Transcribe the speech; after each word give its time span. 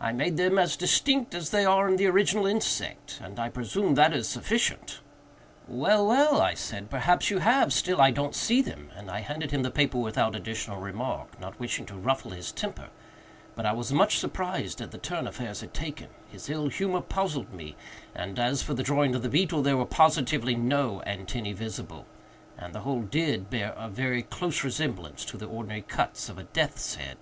I 0.00 0.12
made 0.12 0.38
them 0.38 0.58
as 0.58 0.78
distinct 0.78 1.34
as 1.34 1.50
they 1.50 1.66
are 1.66 1.86
in 1.86 1.96
the 1.96 2.06
original 2.06 2.46
insect, 2.46 3.20
and 3.22 3.38
I 3.38 3.50
presume 3.50 3.96
that 3.96 4.14
is 4.14 4.26
sufficient." 4.26 5.00
"Well, 5.68 6.06
well," 6.06 6.40
I 6.40 6.54
said, 6.54 6.88
"perhaps 6.88 7.28
you 7.30 7.40
have—still 7.40 8.00
I 8.00 8.10
don't 8.10 8.34
see 8.34 8.62
them;" 8.62 8.88
and 8.96 9.10
I 9.10 9.20
handed 9.20 9.50
him 9.50 9.62
the 9.62 9.70
paper 9.70 9.98
without 9.98 10.34
additional 10.34 10.80
remark, 10.80 11.38
not 11.38 11.60
wishing 11.60 11.84
to 11.84 11.98
ruffle 11.98 12.30
his 12.30 12.50
temper; 12.50 12.88
but 13.54 13.66
I 13.66 13.72
was 13.74 13.92
much 13.92 14.16
surprised 14.16 14.80
at 14.80 14.90
the 14.90 14.96
turn 14.96 15.26
affairs 15.26 15.60
had 15.60 15.74
taken; 15.74 16.08
his 16.32 16.48
ill 16.48 16.68
humor 16.68 17.02
puzzled 17.02 17.52
me—and, 17.52 18.38
as 18.38 18.62
for 18.62 18.72
the 18.72 18.82
drawing 18.82 19.14
of 19.14 19.20
the 19.20 19.28
beetle, 19.28 19.60
there 19.60 19.76
were 19.76 19.84
positively 19.84 20.54
no 20.54 21.02
antennæ 21.06 21.54
visible, 21.54 22.06
and 22.56 22.74
the 22.74 22.80
whole 22.80 23.02
did 23.02 23.50
bear 23.50 23.74
a 23.76 23.90
very 23.90 24.22
close 24.22 24.64
resemblance 24.64 25.26
to 25.26 25.36
the 25.36 25.44
ordinary 25.44 25.82
cuts 25.82 26.30
of 26.30 26.38
a 26.38 26.44
death's 26.44 26.94
head. 26.94 27.18